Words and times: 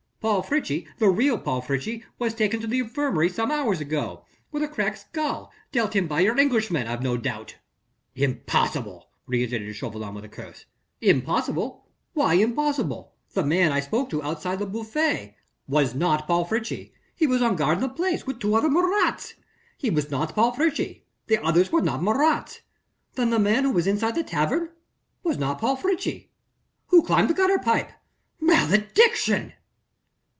"Paul 0.21 0.43
Friche 0.43 0.85
the 0.99 1.09
real 1.09 1.39
Paul 1.39 1.61
Friche 1.61 2.03
was 2.19 2.35
taken 2.35 2.61
to 2.61 2.67
the 2.67 2.77
infirmary 2.77 3.27
some 3.27 3.49
hours 3.49 3.81
ago... 3.81 4.23
with 4.51 4.61
a 4.61 4.67
cracked 4.67 4.99
skull, 4.99 5.51
dealt 5.71 5.95
him 5.95 6.05
by 6.05 6.19
your 6.19 6.37
Englishman, 6.37 6.85
I've 6.85 7.01
no 7.01 7.17
doubt...." 7.17 7.55
"Impossible," 8.13 9.09
reiterated 9.25 9.73
Chauvelin 9.75 10.13
with 10.13 10.23
a 10.23 10.29
curse. 10.29 10.65
"Impossible? 11.01 11.87
why 12.13 12.35
impossible?" 12.35 13.15
"The 13.33 13.43
man 13.43 13.71
I 13.71 13.79
spoke 13.79 14.11
to 14.11 14.21
outside 14.21 14.59
Le 14.59 14.67
Bouffay...." 14.67 15.35
"Was 15.67 15.95
not 15.95 16.27
Paul 16.27 16.45
Friche." 16.45 16.91
"He 17.15 17.25
was 17.25 17.41
on 17.41 17.55
guard 17.55 17.79
in 17.79 17.81
the 17.81 17.89
Place 17.89 18.27
with 18.27 18.39
two 18.39 18.53
other 18.53 18.69
Marats." 18.69 19.33
"He 19.75 19.89
was 19.89 20.11
not 20.11 20.35
Paul 20.35 20.51
Friche 20.51 21.01
the 21.25 21.43
others 21.43 21.71
were 21.71 21.81
not 21.81 22.03
Marats." 22.03 22.61
"Then 23.15 23.31
the 23.31 23.39
man 23.39 23.63
who 23.63 23.71
was 23.71 23.87
inside 23.87 24.13
the 24.13 24.23
tavern?..." 24.23 24.69
"Was 25.23 25.39
not 25.39 25.57
Paul 25.57 25.77
Friche.""... 25.77 26.29
who 26.89 27.01
climbed 27.01 27.31
the 27.31 27.33
gutter 27.33 27.57
pipe...?" 27.57 27.89
"Malediction!" 28.39 29.53